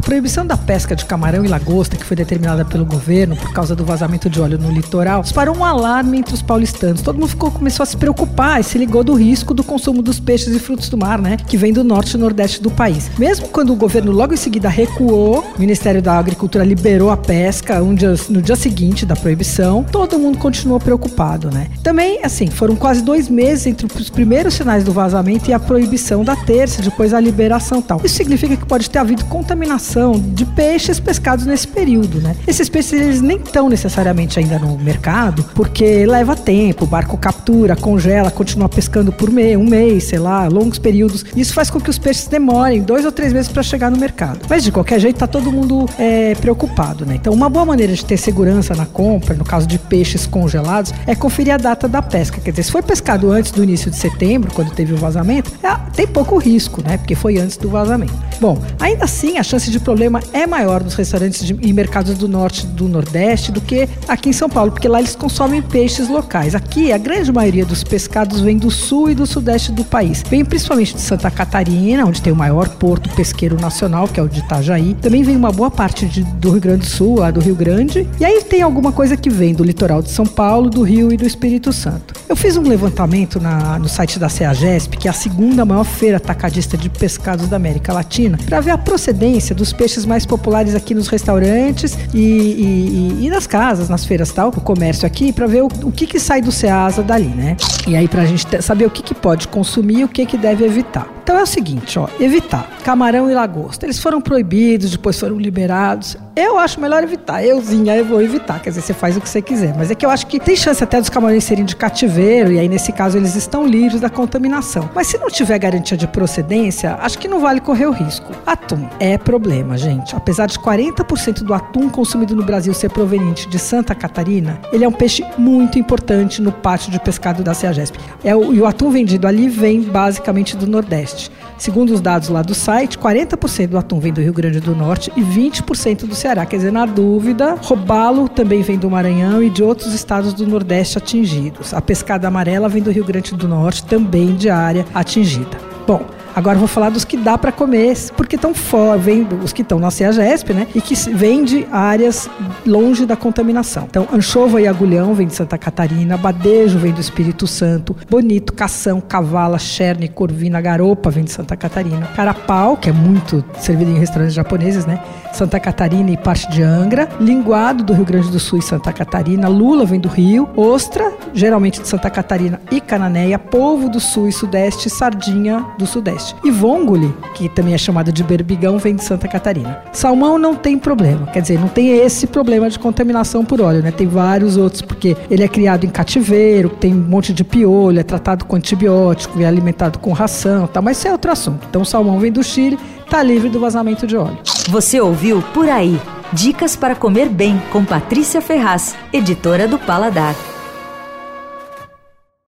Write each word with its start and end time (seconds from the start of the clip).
A 0.00 0.02
proibição 0.02 0.46
da 0.46 0.56
pesca 0.56 0.96
de 0.96 1.04
camarão 1.04 1.44
e 1.44 1.48
lagosta, 1.48 1.94
que 1.94 2.06
foi 2.06 2.16
determinada 2.16 2.64
pelo 2.64 2.86
governo 2.86 3.36
por 3.36 3.52
causa 3.52 3.76
do 3.76 3.84
vazamento 3.84 4.30
de 4.30 4.40
óleo 4.40 4.56
no 4.56 4.72
litoral, 4.72 5.20
disparou 5.20 5.54
um 5.54 5.62
alarme 5.62 6.16
entre 6.16 6.32
os 6.32 6.40
paulistanos. 6.40 7.02
Todo 7.02 7.16
mundo 7.16 7.28
ficou, 7.28 7.50
começou 7.50 7.82
a 7.82 7.86
se 7.86 7.98
preocupar 7.98 8.58
e 8.58 8.64
se 8.64 8.78
ligou 8.78 9.04
do 9.04 9.12
risco 9.12 9.52
do 9.52 9.62
consumo 9.62 10.00
dos 10.00 10.18
peixes 10.18 10.56
e 10.56 10.58
frutos 10.58 10.88
do 10.88 10.96
mar, 10.96 11.20
né? 11.20 11.36
Que 11.36 11.58
vem 11.58 11.70
do 11.70 11.84
norte 11.84 12.14
e 12.14 12.18
nordeste 12.18 12.62
do 12.62 12.70
país. 12.70 13.10
Mesmo 13.18 13.48
quando 13.48 13.74
o 13.74 13.76
governo 13.76 14.10
logo 14.10 14.32
em 14.32 14.38
seguida 14.38 14.70
recuou, 14.70 15.44
o 15.54 15.60
Ministério 15.60 16.00
da 16.00 16.14
Agricultura 16.18 16.64
liberou 16.64 17.10
a 17.10 17.16
pesca 17.18 17.82
um 17.82 17.94
dia, 17.94 18.14
no 18.30 18.40
dia 18.40 18.56
seguinte 18.56 19.04
da 19.04 19.14
proibição, 19.14 19.84
todo 19.84 20.18
mundo 20.18 20.38
continuou 20.38 20.80
preocupado, 20.80 21.50
né? 21.50 21.68
Também, 21.82 22.20
assim, 22.24 22.46
foram 22.46 22.74
quase 22.74 23.02
dois 23.02 23.28
meses 23.28 23.66
entre 23.66 23.86
os 24.00 24.08
primeiros 24.08 24.54
sinais 24.54 24.82
do 24.82 24.92
vazamento 24.92 25.50
e 25.50 25.52
a 25.52 25.58
proibição 25.58 26.24
da 26.24 26.34
terça, 26.34 26.80
depois 26.80 27.12
a 27.12 27.20
liberação 27.20 27.82
tal. 27.82 28.00
Isso 28.02 28.14
significa 28.14 28.56
que 28.56 28.64
pode 28.64 28.88
ter 28.88 28.98
havido 28.98 29.26
contaminação 29.26 29.89
de 30.32 30.44
peixes 30.44 31.00
pescados 31.00 31.46
nesse 31.46 31.66
período, 31.66 32.20
né? 32.20 32.36
Esses 32.46 32.68
peixes 32.68 32.92
eles 32.92 33.20
nem 33.20 33.36
estão 33.38 33.68
necessariamente 33.68 34.38
ainda 34.38 34.58
no 34.58 34.78
mercado, 34.78 35.44
porque 35.54 36.06
leva 36.06 36.36
tempo, 36.36 36.84
o 36.84 36.86
barco 36.86 37.16
captura, 37.16 37.74
congela, 37.74 38.30
continua 38.30 38.68
pescando 38.68 39.12
por 39.12 39.30
mês, 39.30 39.56
um 39.56 39.64
mês, 39.64 40.04
sei 40.04 40.18
lá, 40.18 40.46
longos 40.48 40.78
períodos. 40.78 41.24
Isso 41.34 41.52
faz 41.52 41.70
com 41.70 41.80
que 41.80 41.90
os 41.90 41.98
peixes 41.98 42.26
demorem 42.26 42.82
dois 42.82 43.04
ou 43.04 43.12
três 43.12 43.32
meses 43.32 43.50
para 43.50 43.62
chegar 43.62 43.90
no 43.90 43.96
mercado. 43.96 44.40
Mas 44.48 44.62
de 44.62 44.72
qualquer 44.72 45.00
jeito, 45.00 45.18
tá 45.18 45.26
todo 45.26 45.50
mundo 45.52 45.86
é, 45.98 46.34
preocupado, 46.34 47.04
né? 47.04 47.16
Então, 47.16 47.32
uma 47.32 47.48
boa 47.48 47.64
maneira 47.64 47.92
de 47.92 48.04
ter 48.04 48.16
segurança 48.16 48.74
na 48.74 48.86
compra, 48.86 49.34
no 49.34 49.44
caso 49.44 49.66
de 49.66 49.78
peixes 49.78 50.26
congelados, 50.26 50.92
é 51.06 51.14
conferir 51.14 51.54
a 51.54 51.56
data 51.56 51.88
da 51.88 52.02
pesca. 52.02 52.40
Quer 52.40 52.50
dizer, 52.50 52.64
se 52.64 52.72
foi 52.72 52.82
pescado 52.82 53.30
antes 53.30 53.50
do 53.50 53.62
início 53.62 53.90
de 53.90 53.96
setembro, 53.96 54.52
quando 54.54 54.70
teve 54.72 54.94
o 54.94 54.96
vazamento, 54.96 55.52
é, 55.62 55.74
tem 55.94 56.06
pouco 56.06 56.38
risco, 56.38 56.82
né? 56.82 56.96
Porque 56.96 57.14
foi 57.14 57.38
antes 57.38 57.56
do 57.56 57.68
vazamento. 57.68 58.14
Bom, 58.40 58.58
ainda 58.78 59.04
assim, 59.04 59.38
a 59.38 59.42
chance 59.42 59.69
de 59.70 59.80
problema 59.80 60.20
é 60.32 60.46
maior 60.46 60.82
nos 60.82 60.94
restaurantes 60.94 61.44
de, 61.44 61.56
e 61.60 61.72
mercados 61.72 62.16
do 62.16 62.28
norte 62.28 62.66
do 62.66 62.88
nordeste 62.88 63.52
do 63.52 63.60
que 63.60 63.88
aqui 64.08 64.30
em 64.30 64.32
São 64.32 64.48
Paulo, 64.48 64.72
porque 64.72 64.88
lá 64.88 64.98
eles 64.98 65.14
consomem 65.14 65.62
peixes 65.62 66.08
locais. 66.08 66.54
Aqui, 66.54 66.92
a 66.92 66.98
grande 66.98 67.32
maioria 67.32 67.64
dos 67.64 67.84
pescados 67.84 68.40
vem 68.40 68.56
do 68.56 68.70
sul 68.70 69.10
e 69.10 69.14
do 69.14 69.26
sudeste 69.26 69.72
do 69.72 69.84
país. 69.84 70.22
Vem 70.28 70.44
principalmente 70.44 70.94
de 70.94 71.00
Santa 71.00 71.30
Catarina, 71.30 72.04
onde 72.04 72.20
tem 72.20 72.32
o 72.32 72.36
maior 72.36 72.68
porto 72.68 73.08
pesqueiro 73.10 73.60
nacional, 73.60 74.08
que 74.08 74.18
é 74.18 74.22
o 74.22 74.28
de 74.28 74.40
Itajaí. 74.40 74.94
Também 75.00 75.22
vem 75.22 75.36
uma 75.36 75.52
boa 75.52 75.70
parte 75.70 76.06
de, 76.06 76.22
do 76.22 76.50
Rio 76.50 76.60
Grande 76.60 76.80
do 76.80 76.86
Sul, 76.86 77.16
do 77.32 77.40
Rio 77.40 77.54
Grande. 77.54 78.08
E 78.18 78.24
aí 78.24 78.42
tem 78.44 78.62
alguma 78.62 78.92
coisa 78.92 79.16
que 79.16 79.30
vem 79.30 79.54
do 79.54 79.64
litoral 79.64 80.02
de 80.02 80.10
São 80.10 80.26
Paulo, 80.26 80.68
do 80.68 80.82
Rio 80.82 81.12
e 81.12 81.16
do 81.16 81.26
Espírito 81.26 81.72
Santo. 81.72 82.19
Eu 82.30 82.36
fiz 82.36 82.56
um 82.56 82.62
levantamento 82.62 83.40
na, 83.40 83.76
no 83.76 83.88
site 83.88 84.16
da 84.16 84.28
CEAGESP, 84.28 84.96
que 84.98 85.08
é 85.08 85.10
a 85.10 85.12
segunda 85.12 85.64
maior 85.64 85.82
feira 85.82 86.18
atacadista 86.18 86.78
de 86.78 86.88
pescados 86.88 87.48
da 87.48 87.56
América 87.56 87.92
Latina, 87.92 88.38
para 88.46 88.60
ver 88.60 88.70
a 88.70 88.78
procedência 88.78 89.52
dos 89.52 89.72
peixes 89.72 90.06
mais 90.06 90.24
populares 90.24 90.76
aqui 90.76 90.94
nos 90.94 91.08
restaurantes 91.08 91.98
e, 92.14 92.20
e, 92.20 93.26
e 93.26 93.30
nas 93.30 93.48
casas, 93.48 93.88
nas 93.88 94.04
feiras 94.04 94.30
tal, 94.30 94.50
o 94.50 94.60
comércio 94.60 95.04
aqui, 95.04 95.32
para 95.32 95.48
ver 95.48 95.64
o, 95.64 95.68
o, 95.82 95.90
que, 95.90 96.06
que 96.06 96.20
sai 96.20 96.40
do 96.40 96.52
Ceasa 96.52 97.02
dali, 97.02 97.26
né? 97.26 97.56
E 97.88 97.96
aí 97.96 98.06
para 98.06 98.22
a 98.22 98.26
gente 98.26 98.62
saber 98.62 98.86
o 98.86 98.90
que, 98.90 99.02
que 99.02 99.12
pode 99.12 99.48
consumir 99.48 99.98
e 99.98 100.04
o 100.04 100.08
que, 100.08 100.24
que 100.24 100.38
deve 100.38 100.64
evitar. 100.64 101.19
Então 101.30 101.38
é 101.38 101.44
o 101.44 101.46
seguinte, 101.46 101.96
ó, 101.96 102.08
evitar 102.18 102.68
camarão 102.80 103.30
e 103.30 103.34
lagosta. 103.34 103.86
Eles 103.86 104.00
foram 104.00 104.20
proibidos, 104.20 104.90
depois 104.90 105.18
foram 105.18 105.38
liberados. 105.38 106.16
Eu 106.34 106.58
acho 106.58 106.80
melhor 106.80 107.02
evitar. 107.02 107.44
Euzinha, 107.44 107.96
eu 107.96 108.04
vou 108.04 108.22
evitar. 108.22 108.60
Quer 108.60 108.70
dizer, 108.70 108.80
você 108.80 108.94
faz 108.94 109.16
o 109.16 109.20
que 109.20 109.28
você 109.28 109.42
quiser. 109.42 109.76
Mas 109.76 109.90
é 109.90 109.94
que 109.94 110.04
eu 110.04 110.10
acho 110.10 110.26
que 110.26 110.40
tem 110.40 110.56
chance 110.56 110.82
até 110.82 110.98
dos 110.98 111.10
camarões 111.10 111.44
serem 111.44 111.64
de 111.64 111.76
cativeiro, 111.76 112.52
e 112.52 112.58
aí 112.58 112.68
nesse 112.68 112.92
caso 112.92 113.18
eles 113.18 113.36
estão 113.36 113.66
livres 113.66 114.00
da 114.00 114.08
contaminação. 114.08 114.88
Mas 114.94 115.08
se 115.08 115.18
não 115.18 115.28
tiver 115.28 115.58
garantia 115.58 115.96
de 115.96 116.06
procedência, 116.06 116.96
acho 117.00 117.18
que 117.18 117.28
não 117.28 117.40
vale 117.40 117.60
correr 117.60 117.86
o 117.86 117.92
risco. 117.92 118.32
Atum 118.46 118.88
é 118.98 119.18
problema, 119.18 119.76
gente. 119.76 120.16
Apesar 120.16 120.46
de 120.46 120.58
40% 120.58 121.42
do 121.42 121.52
atum 121.52 121.88
consumido 121.88 122.34
no 122.34 122.42
Brasil 122.42 122.72
ser 122.72 122.90
proveniente 122.90 123.48
de 123.48 123.58
Santa 123.58 123.94
Catarina, 123.94 124.60
ele 124.72 124.84
é 124.84 124.88
um 124.88 124.92
peixe 124.92 125.24
muito 125.36 125.78
importante 125.78 126.40
no 126.40 126.52
pátio 126.52 126.90
de 126.90 126.98
pescado 126.98 127.42
da 127.42 127.54
CEAGESP. 127.54 127.98
É 128.24 128.34
o, 128.34 128.52
e 128.52 128.60
o 128.60 128.66
atum 128.66 128.90
vendido 128.90 129.26
ali 129.26 129.48
vem 129.48 129.82
basicamente 129.82 130.56
do 130.56 130.66
Nordeste. 130.66 131.19
Segundo 131.60 131.92
os 131.92 132.00
dados 132.00 132.30
lá 132.30 132.40
do 132.40 132.54
site, 132.54 132.96
40% 132.96 133.66
do 133.66 133.76
atum 133.76 134.00
vem 134.00 134.14
do 134.14 134.22
Rio 134.22 134.32
Grande 134.32 134.60
do 134.60 134.74
Norte 134.74 135.12
e 135.14 135.20
20% 135.20 136.06
do 136.06 136.14
Ceará. 136.14 136.46
Quer 136.46 136.56
dizer, 136.56 136.72
na 136.72 136.86
dúvida, 136.86 137.54
roubá-lo 137.60 138.30
também 138.30 138.62
vem 138.62 138.78
do 138.78 138.88
Maranhão 138.88 139.42
e 139.42 139.50
de 139.50 139.62
outros 139.62 139.92
estados 139.92 140.32
do 140.32 140.46
Nordeste 140.46 140.96
atingidos. 140.96 141.74
A 141.74 141.82
pescada 141.82 142.26
amarela 142.26 142.66
vem 142.66 142.82
do 142.82 142.90
Rio 142.90 143.04
Grande 143.04 143.34
do 143.34 143.46
Norte, 143.46 143.84
também 143.84 144.34
de 144.36 144.48
área 144.48 144.86
atingida. 144.94 145.58
Bom, 145.86 146.06
Agora 146.34 146.58
vou 146.58 146.68
falar 146.68 146.90
dos 146.90 147.04
que 147.04 147.16
dá 147.16 147.36
para 147.36 147.52
comer, 147.52 147.96
porque 148.16 148.36
estão 148.36 148.54
fora, 148.54 148.98
vem 148.98 149.26
os 149.42 149.52
que 149.52 149.62
estão 149.62 149.78
na 149.78 149.90
CEAGESP, 149.90 150.54
né? 150.54 150.66
E 150.74 150.80
que 150.80 150.94
vêm 151.10 151.44
de 151.44 151.66
áreas 151.70 152.28
longe 152.66 153.04
da 153.04 153.16
contaminação. 153.16 153.86
Então, 153.88 154.06
anchova 154.12 154.60
e 154.60 154.66
agulhão 154.66 155.14
vem 155.14 155.26
de 155.26 155.34
Santa 155.34 155.58
Catarina, 155.58 156.16
badejo 156.16 156.78
vem 156.78 156.92
do 156.92 157.00
Espírito 157.00 157.46
Santo, 157.46 157.96
bonito, 158.08 158.52
cação, 158.52 159.00
cavala, 159.00 159.58
cherne, 159.58 160.08
corvina, 160.08 160.60
garopa 160.60 161.10
vem 161.10 161.24
de 161.24 161.32
Santa 161.32 161.56
Catarina, 161.56 162.06
carapau, 162.14 162.76
que 162.76 162.88
é 162.88 162.92
muito 162.92 163.44
servido 163.58 163.90
em 163.90 163.98
restaurantes 163.98 164.34
japoneses, 164.34 164.86
né? 164.86 165.00
Santa 165.32 165.60
Catarina 165.60 166.10
e 166.10 166.16
parte 166.16 166.50
de 166.50 166.62
Angra, 166.62 167.08
linguado 167.20 167.84
do 167.84 167.92
Rio 167.92 168.04
Grande 168.04 168.30
do 168.30 168.40
Sul 168.40 168.58
e 168.58 168.62
Santa 168.62 168.92
Catarina, 168.92 169.48
lula 169.48 169.84
vem 169.84 170.00
do 170.00 170.08
Rio, 170.08 170.48
ostra, 170.56 171.12
geralmente 171.32 171.80
de 171.80 171.88
Santa 171.88 172.10
Catarina 172.10 172.60
e 172.70 172.80
Cananéia, 172.80 173.38
polvo 173.38 173.88
do 173.88 174.00
Sul 174.00 174.28
e 174.28 174.32
Sudeste, 174.32 174.90
sardinha 174.90 175.64
do 175.78 175.86
Sudeste. 175.86 176.29
E 176.44 176.50
vongole, 176.50 177.14
que 177.34 177.48
também 177.48 177.74
é 177.74 177.78
chamado 177.78 178.12
de 178.12 178.22
berbigão, 178.22 178.78
vem 178.78 178.94
de 178.94 179.04
Santa 179.04 179.28
Catarina. 179.28 179.82
Salmão 179.92 180.38
não 180.38 180.54
tem 180.54 180.78
problema, 180.78 181.26
quer 181.26 181.40
dizer, 181.40 181.58
não 181.58 181.68
tem 181.68 181.90
esse 181.90 182.26
problema 182.26 182.68
de 182.68 182.78
contaminação 182.78 183.44
por 183.44 183.60
óleo, 183.60 183.82
né? 183.82 183.90
Tem 183.90 184.06
vários 184.06 184.56
outros, 184.56 184.82
porque 184.82 185.16
ele 185.30 185.42
é 185.42 185.48
criado 185.48 185.84
em 185.84 185.90
cativeiro, 185.90 186.68
tem 186.68 186.94
um 186.94 186.98
monte 186.98 187.32
de 187.32 187.44
piolho, 187.44 188.00
é 188.00 188.02
tratado 188.02 188.44
com 188.44 188.56
antibiótico, 188.56 189.40
é 189.40 189.44
alimentado 189.44 189.98
com 189.98 190.12
ração, 190.12 190.66
tá? 190.66 190.80
mas 190.80 190.98
isso 190.98 191.08
é 191.08 191.12
outro 191.12 191.30
assunto. 191.30 191.66
Então 191.68 191.82
o 191.82 191.86
salmão 191.86 192.18
vem 192.18 192.32
do 192.32 192.42
Chile, 192.42 192.78
tá 193.08 193.22
livre 193.22 193.48
do 193.48 193.60
vazamento 193.60 194.06
de 194.06 194.16
óleo. 194.16 194.38
Você 194.68 195.00
ouviu 195.00 195.42
Por 195.54 195.68
Aí. 195.68 196.00
Dicas 196.32 196.76
para 196.76 196.94
comer 196.94 197.28
bem 197.28 197.60
com 197.72 197.84
Patrícia 197.84 198.40
Ferraz, 198.40 198.94
editora 199.12 199.66
do 199.66 199.78
Paladar. 199.78 200.36